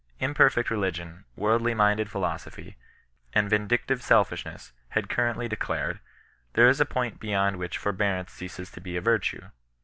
Imperfect 0.19 0.71
religion, 0.71 1.25
worldly 1.35 1.75
minded 1.75 2.09
philosophy, 2.09 2.75
and 3.33 3.47
vindictive 3.51 4.01
selfishness 4.01 4.71
had 4.89 5.07
con 5.09 5.15
currently 5.15 5.47
declared," 5.47 5.99
there 6.53 6.67
is 6.67 6.81
a 6.81 6.87
point 6.87 7.19
bej/ond 7.19 7.57
which 7.57 7.77
for 7.77 7.91
bearance 7.91 8.31
ceases 8.31 8.71
to 8.71 8.81
be 8.81 8.97
a 8.97 9.01
virtue. 9.01 9.51